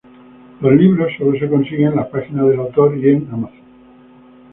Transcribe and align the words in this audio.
Los 0.61 0.73
libros 0.73 1.11
sólo 1.15 1.37
se 1.37 1.47
consiguen 1.47 1.89
en 1.89 1.97
la 1.97 2.09
página 2.09 2.43
del 2.45 2.59
autor 2.59 2.97
y 2.97 3.07
en 3.07 3.29
Amazon. 3.31 3.59